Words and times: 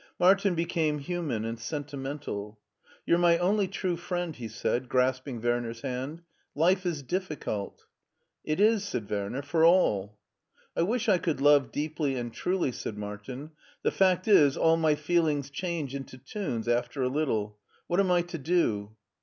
Martin 0.19 0.55
became 0.55 0.97
human 0.97 1.45
and 1.45 1.59
sentimental. 1.59 2.59
"You*re 3.05 3.21
my 3.21 3.37
only 3.37 3.67
true 3.67 3.95
friend," 3.97 4.35
he 4.35 4.47
said, 4.47 4.89
grasping 4.89 5.39
Werner's 5.39 5.81
hand." 5.81 6.23
Life 6.55 6.87
is 6.87 7.03
difficult."" 7.03 7.85
It 8.51 8.59
is," 8.59 8.83
said 8.83 9.07
Werner," 9.07 9.43
for 9.43 9.63
all."" 9.63 10.17
I 10.75 10.81
wish 10.81 11.07
I 11.07 11.19
could 11.19 11.39
love 11.39 11.71
deeply 11.71 12.15
and 12.15 12.33
truly," 12.33 12.71
said 12.71 12.97
Martin. 12.97 13.51
*' 13.67 13.81
The 13.83 13.91
fact 13.91 14.27
is, 14.27 14.57
all 14.57 14.75
my 14.75 14.95
feelings 14.95 15.51
change 15.51 15.93
into 15.93 16.17
tunes 16.17 16.67
after 16.67 17.03
a 17.03 17.07
little. 17.07 17.59
What 17.85 17.99
am 17.99 18.09
I 18.09 18.23
to 18.23 18.39
do?" 18.39 18.95